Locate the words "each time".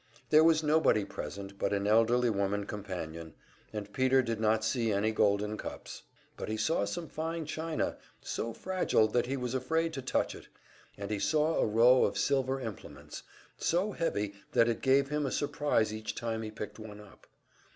15.93-16.41